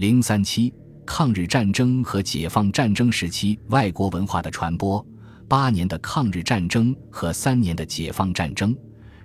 [0.00, 0.72] 零三七
[1.04, 5.04] 抗日战争和解放战争时期外国文化的传播，
[5.46, 8.74] 八年的抗日战争和三年的解放战争，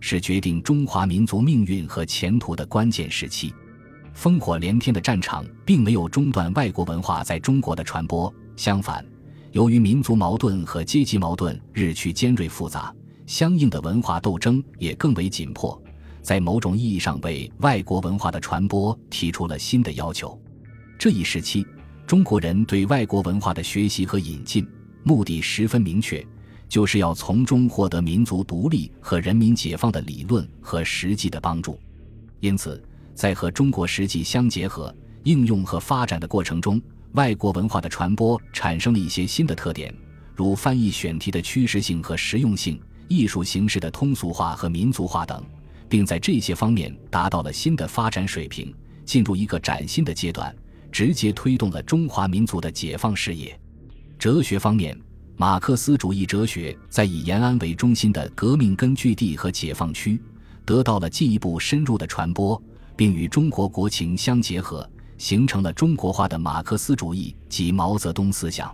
[0.02, 3.54] 是决定中华民族命运和前途的关键时期。
[4.14, 9.02] 烽火连天的战场并没有中断外国文化在中国的传播，相反，
[9.54, 12.94] 由于民族矛盾和阶级矛盾日趋尖锐复杂，
[13.26, 15.82] 相应的文化斗争也更为紧迫，
[16.22, 20.38] 在某种意义上为外国文化的传播提出了新的要求。
[21.06, 21.64] 这一时期，
[22.08, 24.68] 中国人对外国文化的学习和引进
[25.04, 26.26] 目的十分明确，
[26.68, 31.80] 就是要从中获得民族独立和人民解放的理论和实际的帮助。
[32.40, 34.92] 因此，在和中国实际相结合、
[35.26, 36.82] 应用和发展的过程中，
[37.12, 39.94] 外国文化的传播产生了一些新的特点，
[40.34, 45.46] 如翻译选题的趋势性和实用性、艺术形式的通俗化和民族化等，
[45.88, 48.74] 并在这些方面达到了新的发展水平，
[49.06, 50.52] 进入一个崭新的阶段。
[50.96, 53.60] 直接推动了中华民族的解放事业。
[54.18, 54.98] 哲学方面，
[55.36, 60.18] 马克思主义哲学在以延安为中心的革命根据地和解放区
[60.64, 62.64] 得到了进一步深入的传播，
[62.96, 68.74] 并与中国国情相结合，形成了中国化的马克思主义及毛泽东思想。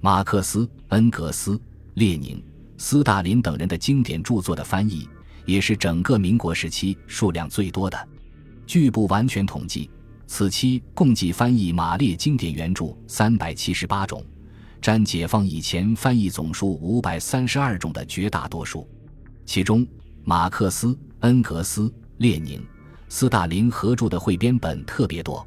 [0.00, 1.60] 马克思、恩格斯、
[1.94, 2.40] 列宁、
[2.76, 5.08] 斯大林等人的经典著作的翻译，
[5.44, 8.08] 也是整个民国时期数量最多的。
[8.64, 9.90] 据不完全统计。
[10.30, 14.22] 此期共计翻译马列经典原著三百七十八种，
[14.80, 18.86] 占解放以前翻译总数五百三十二种的绝大多数。
[19.46, 19.84] 其中，
[20.24, 22.62] 马克思、恩格斯、列宁、
[23.08, 25.44] 斯大林合著的汇编本特别多，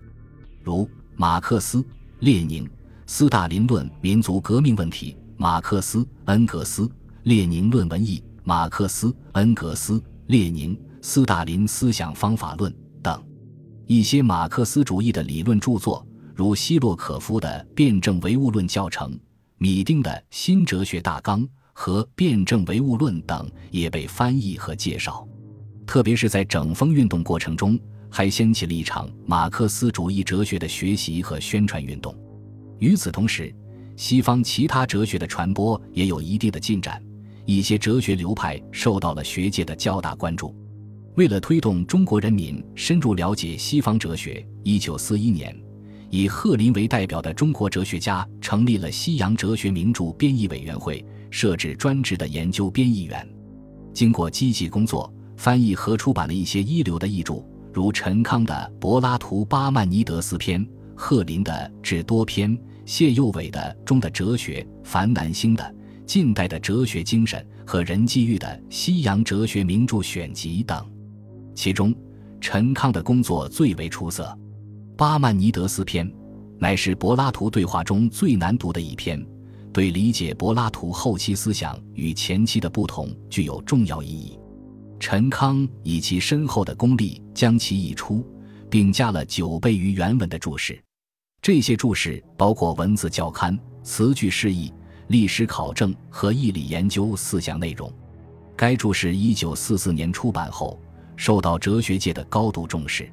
[0.63, 0.83] 如
[1.15, 1.85] 《马克思、
[2.19, 2.67] 列宁、
[3.05, 6.89] 斯大林论民族革命问题》《马克思、恩格斯、
[7.23, 12.73] 列宁论文艺》《马克思、恩格斯、列宁、斯大林思想方法论》。
[13.91, 19.11] 一些马克思主义的理论著作，如希洛可夫的《辩证唯物论教程》、
[19.57, 25.27] 米丁的《新哲学大纲》和《辩证唯物论》等，也被翻译和介绍。
[25.85, 27.77] 特别是在整风运动过程中，
[28.09, 32.17] 还掀起了一场马克思主义哲学的学习和宣传运动。
[32.79, 33.53] 与此同时，
[33.97, 37.03] 西方其他哲学的传播也有一定的进展，
[37.45, 40.55] 一些哲学流派受到了学界的较大关注。
[41.15, 45.53] 为了推动中国人民深入了解西方哲学，一九四一年，
[46.09, 53.27] 以贺林为代表的中国哲学家成立了西洋哲学名著编译委员会，设置专职的研究编译员。
[53.93, 57.43] 经过积极工作，翻译和出版了一些一流的译著，
[57.73, 61.51] 如陈康的《柏拉图巴曼尼德斯篇》，贺林的
[61.81, 65.63] 《智多篇》，谢佑伟的《中的哲学》，樊南星的
[66.05, 70.89] 《近代的哲学精神》和任继玉的《西洋哲学名著选集》等。
[71.61, 71.93] 其中，
[72.39, 74.35] 陈康的工作最为出色，
[74.95, 76.09] 《巴曼尼德斯篇》
[76.57, 79.23] 乃是柏拉图对话中最难读的一篇，
[79.71, 84.39] 对理解柏拉图后期思想与前期的不同具有重要意义。
[84.99, 88.25] 陈康以其深厚的功力将其译出，
[88.67, 90.83] 并加了九倍于原文的注释。
[91.43, 94.73] 这些注释包括文字校勘、词句释义、
[95.09, 97.93] 历史考证和义理研究四项内容。
[98.57, 100.81] 该注释一九四四年出版后。
[101.15, 103.09] 受到哲学界的高度重视，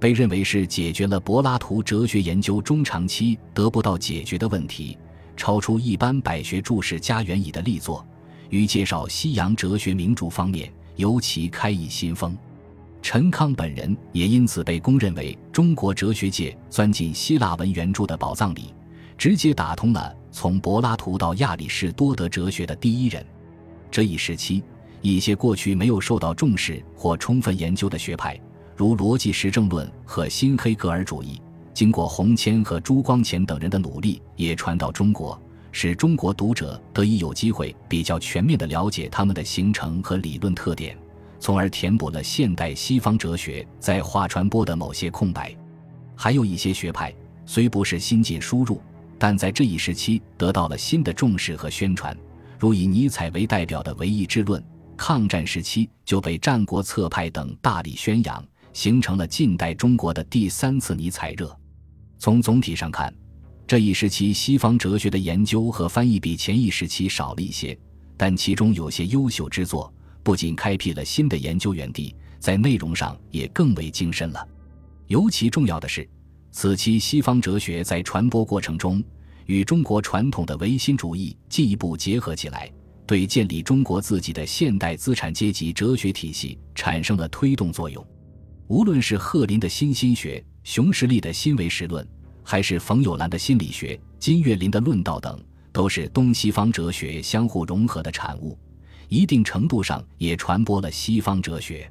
[0.00, 4.96] 被认为是解决了柏拉图哲学研究中长期得不到解决的问题，
[5.36, 8.06] 超出一般百学注释家园矣的力作，
[8.50, 12.36] 于介绍西洋哲学名著方面尤其开一新风。
[13.02, 18.72] 陈康本人也因此被公认为中国哲学界钻进希腊文原著的宝藏里，
[19.18, 23.24] 直接打通了从柏拉图到亚里士多德哲学的第一人。
[23.90, 24.62] 这一时期。
[25.10, 28.40] 一些过去没有受到重视或充分研究的学派，
[28.74, 31.38] 如逻辑实证论和新黑格尔主义，
[31.74, 35.38] 经过洪谦和朱光潜等人的努力，也传到中国，
[35.72, 40.96] 使中国读者得以有机会比较全面地了解他们的形成和理论特点，
[41.38, 45.54] 从而填补了现代西方哲学在话传播的某些空白。
[46.16, 47.14] 还有一些学派
[47.44, 48.80] 虽不是新进输入，
[49.18, 52.16] 但在这一时期得到了新的重视和宣传，
[52.58, 54.64] 如以尼采为代表的唯意志论。
[54.96, 61.56] 抗战时期就被《战国策派》等大力宣扬，形成了近代中国的第三次尼采热。
[62.18, 63.14] 从总体上看，
[63.66, 67.78] 这一时期西方哲学的研究和翻译比前一时期少了一些，
[68.16, 69.92] 但其中有些优秀之作，
[70.22, 74.48] 不仅开辟了新的研究园地，在内容上也更为精深了。
[75.06, 76.08] 尤其重要的是，
[76.50, 79.02] 此期西方哲学在传播过程中，
[79.46, 82.70] 与中国传统的唯心主义进一步结合起来。
[83.06, 88.04] 对建立中国自己的现代资产阶级哲学体系产生了推动作用。
[88.68, 92.06] 无论是贺林的新心学熊十力的新唯识论，
[92.42, 95.38] 还是冯友兰的心理学、金岳霖的论道等，
[95.70, 98.58] 都是东西方哲学相互融合的产物，
[99.08, 101.90] 一定程度上也传播了西方哲学。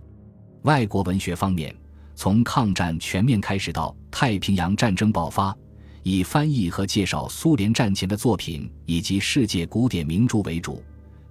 [0.64, 1.76] 外国文学方面，
[2.16, 5.56] 从抗战全面开始到太平洋战争爆发，
[6.02, 10.82] 以翻译和介绍苏联战前的作品以及世界古典名著为主。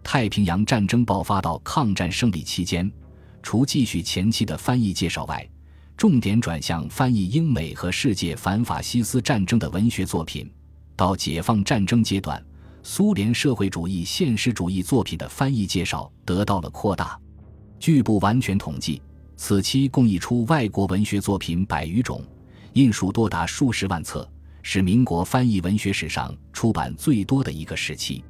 [0.03, 2.91] 太平洋战争爆发到抗战胜利期间，
[3.43, 5.49] 除继续前期的翻译介绍外，
[5.97, 10.51] 重点转向翻译英美和世界反法西斯战争的文学作品。
[10.97, 12.45] 到解放战争阶段，
[12.83, 17.19] 苏联社会主义现实主义作品的翻译介绍得到了扩大。
[17.79, 19.01] 据不完全统计，
[19.37, 22.23] 此期共译出外国文学作品百余种，
[22.75, 24.29] 印数多达数十万册，
[24.63, 28.23] 是民国翻译文学史上出版最多的一个时期。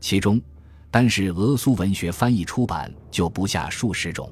[0.00, 0.40] 其中，
[0.90, 4.28] 单是俄苏文学翻译出版就不下数十种，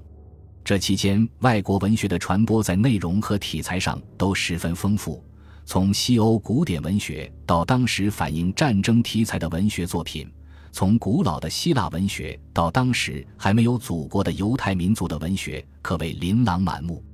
[0.64, 5.22] 这期间外国文学的传播在内容和题材上都十分丰富，
[5.64, 10.28] 从西欧古典文学到当时反映战争题材的文学作品，
[10.72, 17.04] 从古老的希腊文学到当时还没有祖国的犹太民族的文学，可谓琳琅满目。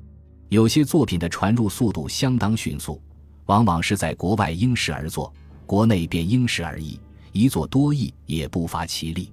[0.48, 2.98] 有些作品的传入速度相当迅速，
[3.44, 5.30] 往往是在国外应时而作，
[5.66, 6.98] 国内便应时而译。
[7.34, 9.32] 一作多译也不乏其例。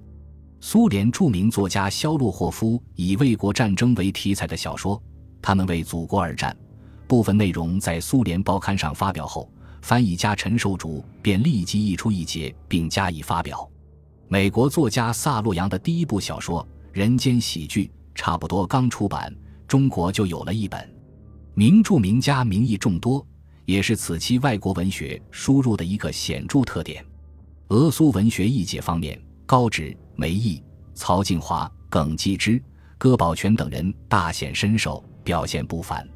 [0.60, 4.98] 苏联著名作家肖洛霍夫以卫国战争为题材的小说
[5.40, 6.52] 《他们为祖国而战》，
[7.06, 9.48] 部分内容在苏联报刊上发表后，
[9.82, 13.70] 翻译家陈寿竹便立即译出一节并加以发表。
[14.26, 16.60] 美国作家萨洛扬的第一部小说
[16.92, 17.84] 《人间喜剧》
[18.16, 19.32] 差不多刚出版，
[19.68, 20.92] 中国就有了一本。
[21.54, 23.24] 名著名家名义众多，
[23.64, 27.04] 也是此期外国文学输入的一个显著特点。
[27.72, 32.62] 俄苏文学译解方面，高直、梅毅、曹静华、耿继之、
[32.98, 36.06] 戈宝全等人大显身手，表现不凡。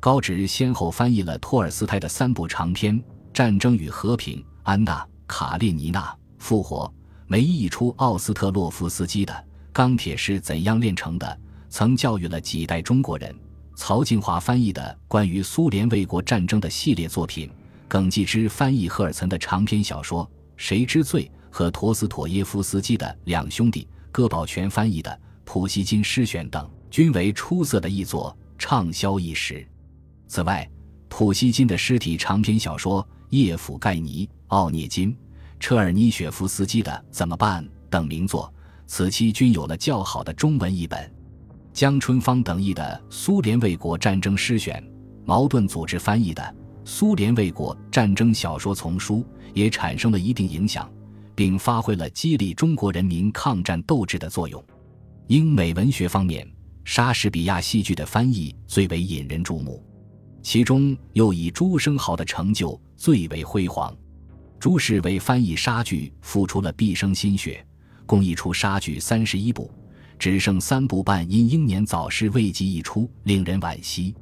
[0.00, 2.98] 高直先后翻译了托尔斯泰的三部长篇
[3.32, 6.00] 《战争与和平》《安娜·卡列尼娜》
[6.40, 6.84] 《复活》，
[7.28, 9.32] 梅毅出奥斯特洛夫斯基的
[9.72, 11.24] 《钢铁是怎样炼成的》，
[11.68, 13.32] 曾教育了几代中国人。
[13.76, 17.48] 曹静华翻译的关于苏联卫国战争的系列作品，
[17.86, 20.28] 耿继之翻译赫尔岑的长篇小说。
[20.58, 25.10] 谁知罪和陀思妥耶夫斯基的两兄弟，戈宝全翻译的
[25.44, 29.66] 《普希金诗选》等，均为出色的译作，畅销一时。
[30.26, 30.68] 此外，
[31.08, 35.12] 普希金的尸体长篇小说《叶甫盖尼·奥涅金》，
[35.60, 38.52] 车尔尼雪夫斯基的《怎么办》等名作，
[38.86, 41.10] 此期均有了较好的中文译本。
[41.72, 44.82] 江春芳等译的《苏联卫国战争诗选》，
[45.24, 46.56] 茅盾组织翻译的。
[46.90, 50.90] 苏联卫国战争小说丛书也产生了一定影响，
[51.34, 54.64] 并发挥了激励中国人民抗战斗志的作用。
[55.26, 56.50] 英美文学方面，
[56.84, 59.84] 莎士比亚戏剧的翻译最为引人注目，
[60.42, 63.94] 其中又以朱生豪的成就最为辉煌。
[64.58, 67.62] 朱氏为翻译莎剧付出了毕生心血，
[68.06, 69.70] 共译出莎剧三十一部，
[70.18, 74.14] 只剩三部半因英年早逝未及译出，令人惋惜。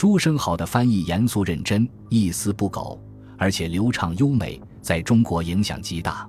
[0.00, 2.98] 朱生豪的翻译严肃认真，一丝不苟，
[3.36, 6.26] 而且流畅优美，在中国影响极大。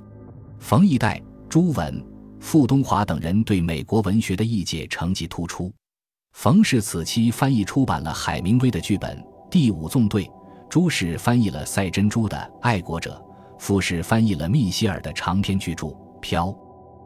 [0.59, 2.05] 冯一代、朱文、
[2.37, 5.71] 傅东华等人对美国文学的译解成绩突出。
[6.33, 9.17] 冯氏此期翻译出版了海明威的剧本
[9.49, 10.25] 《第五纵队》，
[10.69, 13.23] 朱氏翻译了赛珍珠的《爱国者》，
[13.57, 15.87] 傅氏翻译了密歇尔的长篇巨著
[16.19, 16.47] 《飘》。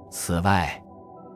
[0.09, 0.83] 此外，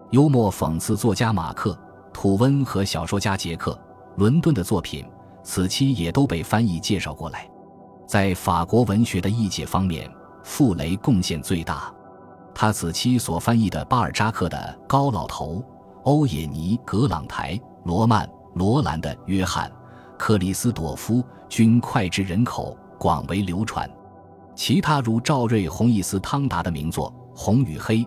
[0.10, 1.74] 幽默讽刺作家马克·
[2.12, 3.74] 吐温和小说家杰克·
[4.18, 5.06] 伦敦的作品。
[5.44, 7.50] 此期也都被翻译介绍过来，
[8.06, 10.10] 在法国文学的译解方面，
[10.44, 11.92] 傅雷贡献最大。
[12.54, 15.56] 他此期所翻译的巴尔扎克的《高老头》，
[16.04, 19.70] 欧也尼·格朗台、罗曼·罗兰的《约翰·
[20.18, 21.16] 克里斯朵夫》
[21.48, 23.90] 均脍炙人口，广为流传。
[24.56, 27.98] 其他如赵瑞弘译斯汤达的名作《红与黑》，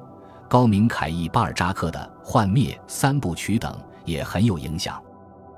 [0.48, 3.74] 高明凯译巴尔扎克的《幻灭》三部曲等，
[4.04, 5.02] 也很有影响。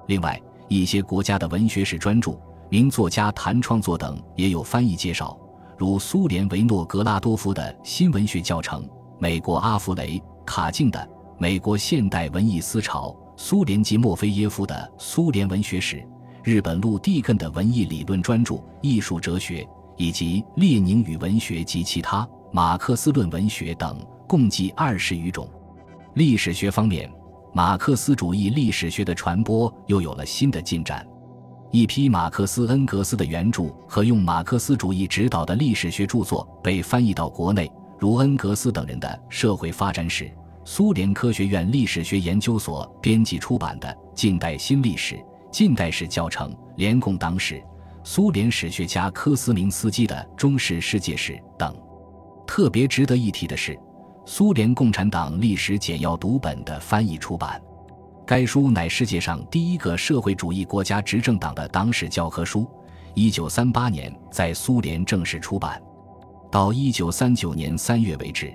[0.06, 0.40] 另外。
[0.68, 5.38] 一些国家的文学史专著、名作家谈创作等也有翻译介绍，
[5.76, 10.98] 如苏联维诺格拉多夫的新文学教程、美国阿弗雷卡敬的
[11.38, 15.96] 《美国现代文艺思潮》、苏联及莫菲耶夫的《苏联文学史》、
[16.42, 19.62] 日本陆地根的文艺理论专著《艺术哲学》，
[19.96, 25.48] 以及《列宁与文学及其他》、马克思论文学等，共计二十余种。
[26.14, 27.10] 历史学方面。
[27.56, 31.06] 马克思主义历史学的传播又有了新的进展，
[31.70, 40.24] 一批马克思恩格斯的原著和用马克思主义指导的历史学著作被翻译到国内，如恩格斯等人的《社会发展史》，
[40.64, 45.14] 苏联科学院历史学研究所编辑出版的《近代新历史》
[45.52, 47.54] 《近代史教程》《联共党史》，
[48.02, 51.72] 苏联史学家科斯明斯基的《中世世界史》等。
[52.48, 53.78] 特别值得一提的是，
[54.26, 57.60] 苏联共产党历史简要读本的翻译出版。
[58.26, 62.66] 该书乃世界上第一个社会主义国家执政党的党史教科书。
[63.12, 65.80] 一九三八年在苏联正式出版，
[66.50, 68.52] 到一九三九年三月为止，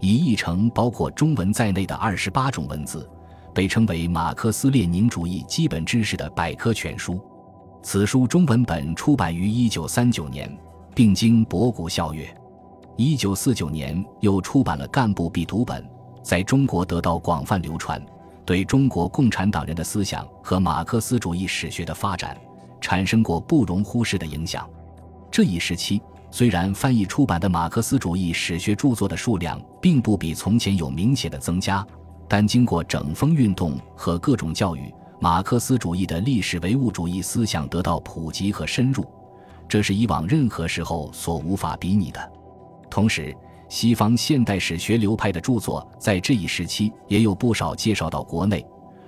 [0.00, 3.08] 已译成包括中文在内的二十八种文字，
[3.54, 7.18] 被称为马克思列宁主义基本知识的百科全书。
[7.82, 10.54] 此书中文本出版于一九三九年，
[10.94, 12.28] 并经博古校阅。
[12.96, 15.84] 一九四九年又出版了干部必读本，
[16.22, 18.00] 在中国得到广泛流传，
[18.44, 22.36] 对中国共产党人的思想和马克思主义史学的发展。
[22.80, 24.68] 产生过不容忽视的影响。
[25.30, 31.84] 这一时期，虽然翻译出版的马克思主义史学著作的数量并不比从前有明显的增加，
[32.28, 39.02] 但经过整风运动和各种教育，马克思主义的历史唯物主义思想得到普及和深入，
[39.66, 42.32] 这是以往任何时候所无法比拟的。
[42.94, 43.36] 同时，
[43.68, 48.64] 西方现代史学流派的著作在这一时期也有不少介绍到国内，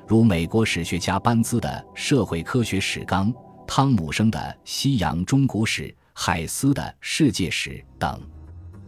[0.08, 3.32] 如美国史学家班兹的《社会科学史纲》。
[3.64, 8.20] 汤姆生的《西洋中古史》，海斯的《世界史》等，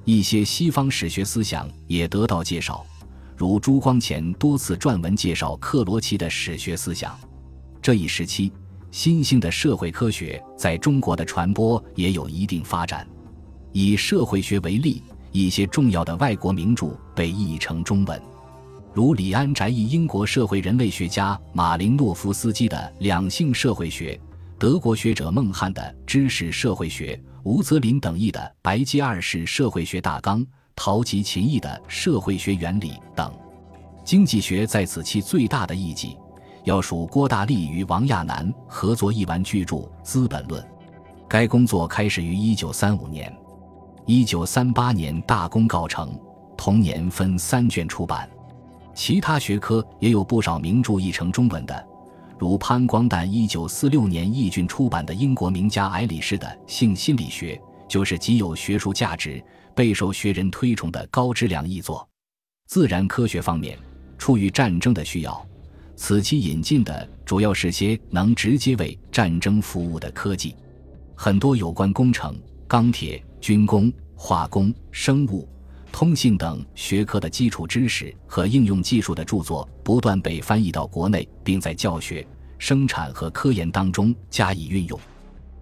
[0.05, 2.85] 一些西方史学思想也得到介绍，
[3.37, 7.17] 如朱光潜多次撰文介绍克罗齐的史学思想。
[7.81, 8.53] 这一时期，
[8.91, 13.07] 新兴的社会科学在中国的传播也有一定发展。
[13.73, 18.21] 以社会学为例，一些重要的外国名著被译成中文，
[18.93, 24.15] 如李安宅译英国社会人类学家马林诺夫斯基的《两性社会学》。
[24.59, 30.41] 德国学者孟汉的《知识社会学》，吴泽林等译的《白基二世社会学大纲》，
[30.75, 33.33] 陶吉琴译的《社会学原理》等。
[34.05, 36.17] 经济学在此期最大的译记，
[36.65, 40.61] 要数郭大力与王亚南合作译完巨著《资本论》。
[41.29, 43.33] 该工作开始于1935年
[44.09, 46.19] ，1938年大功告成，
[46.57, 48.29] 同年分三卷出版。
[48.95, 51.87] 其他学科也有不少名著译成中文的。
[52.39, 57.55] 如潘光旦一九四六年译俊出版的英国名家埃里士的《性心理学》，
[57.87, 62.09] 就是极有学术价值、备受学人推崇的高质量译作。
[62.67, 63.79] 自然科学方面，
[64.17, 65.47] 出于战争的需要，
[65.97, 70.57] 此期引进的主要是些能直接为战争服务的科技，
[71.15, 75.49] 很多有关工程、钢铁、军工、化工、生物。
[75.91, 82.25] 通信等学科的基础知识和应用技术的著作不断被翻译到国内，并在教学、
[82.59, 85.01] 生产和科研当中加以运用。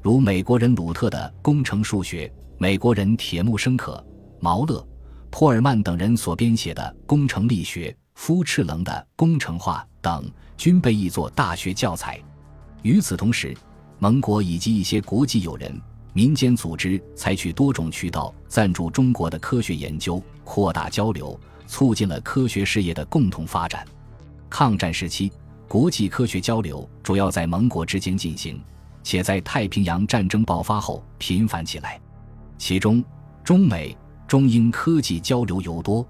[0.03, 2.27] 如美国人鲁特的《工程数学》，
[2.59, 4.05] 美国人铁木生可、
[4.41, 4.87] 毛勒、
[5.31, 12.21] 普尔曼等人所编写的《工程力学》，夫赤棱的《工程化》等，均被译作大学教材。
[12.83, 13.57] 与此同时，
[13.99, 15.81] 盟国以及一些国际友人。
[16.17, 23.87] 民间组织采取多种渠道赞助中国的科学研究，扩大交流，促进了科学事业的共同发展。
[24.49, 25.31] 抗战时期，
[25.69, 28.59] 国际科学交流主要在盟国之间进行，
[29.03, 32.01] 且在太平洋战争爆发后频繁起来。
[32.57, 33.05] 其中，
[33.45, 33.95] 中美、
[34.27, 36.09] 中英科技交流尤多。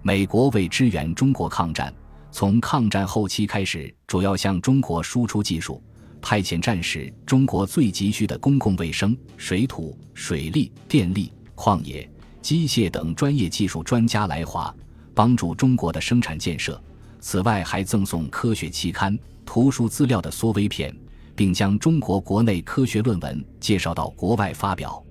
[0.00, 1.92] 美国为支援中国抗战，
[2.30, 5.82] 从抗战后期开始，主要向中国输出技术。
[6.22, 12.08] 派遣战士，中国最急需的公共卫生、水土、水利、电力、矿业、
[12.40, 14.74] 机械等专业技术专家来华，
[15.12, 16.80] 帮助中国的生产建设。
[17.20, 20.96] 此外，还赠送科学期刊、图书资料的缩微片，
[21.34, 25.04] 并将中国国内科学论文介绍到国外发表。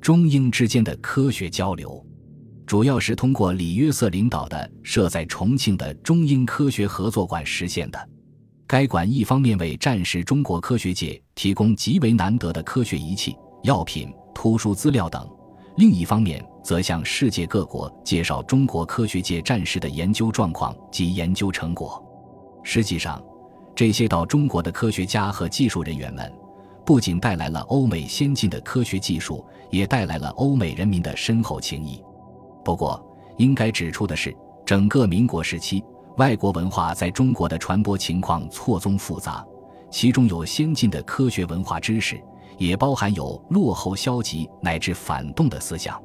[0.00, 2.04] 中英之间的科学交流，
[2.66, 8.08] 主要是通过李约瑟领导的设在重庆的中英科学合作馆实现的。
[8.70, 15.28] 该馆一方面为战时中国科学界提供极为难得的科学仪器、药品、图书资料等，
[15.76, 22.00] 另一方面则向世界各国介绍中国科学界战时的研究状况及研究成果。
[22.62, 23.20] 实际上，
[23.74, 26.32] 这些到中国的科学家和技术人员们，
[26.86, 32.00] 不仅带来了欧美先进的科学技术，也带来了欧美人民的深厚情谊。
[32.64, 33.04] 不过，
[33.36, 34.32] 应该指出的是，
[34.64, 35.82] 整个民国时期。
[36.20, 39.42] 外国文化在中国的传播情况错综复杂，
[39.90, 42.22] 其中有先进的科学文化知识，
[42.58, 45.98] 也包含有落后、消极乃至反动的思想。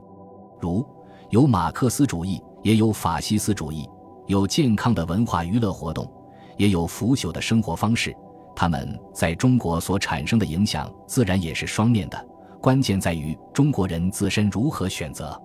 [0.62, 0.88] 如
[1.32, 3.84] 有马克思主义，也有法西斯主义；
[4.26, 6.10] 有健康的文化娱乐活动，
[6.56, 8.16] 也有腐朽的生活方式。
[8.56, 12.28] 他们在中国所产生的影响，自然也是双面的。
[12.62, 15.38] 关键在于中国人自身如何选择。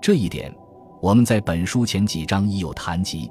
[0.00, 0.50] 这一点，
[1.02, 3.30] 我们在本书前几章已有谈及。